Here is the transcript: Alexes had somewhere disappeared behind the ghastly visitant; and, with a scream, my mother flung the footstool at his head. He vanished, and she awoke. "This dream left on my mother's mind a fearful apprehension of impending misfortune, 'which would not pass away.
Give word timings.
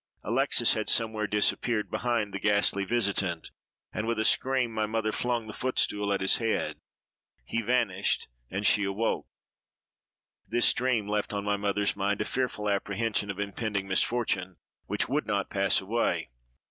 Alexes 0.23 0.73
had 0.73 0.89
somewhere 0.89 1.27
disappeared 1.27 1.91
behind 1.91 2.33
the 2.33 2.39
ghastly 2.39 2.83
visitant; 2.85 3.51
and, 3.93 4.07
with 4.07 4.17
a 4.17 4.25
scream, 4.25 4.71
my 4.71 4.87
mother 4.87 5.11
flung 5.11 5.45
the 5.45 5.53
footstool 5.53 6.11
at 6.11 6.21
his 6.21 6.37
head. 6.37 6.79
He 7.45 7.61
vanished, 7.61 8.27
and 8.49 8.65
she 8.65 8.83
awoke. 8.83 9.27
"This 10.47 10.73
dream 10.73 11.07
left 11.07 11.33
on 11.33 11.43
my 11.45 11.55
mother's 11.55 11.95
mind 11.95 12.19
a 12.19 12.25
fearful 12.25 12.67
apprehension 12.67 13.29
of 13.29 13.39
impending 13.39 13.87
misfortune, 13.87 14.57
'which 14.87 15.07
would 15.07 15.27
not 15.27 15.51
pass 15.51 15.79
away. 15.79 16.31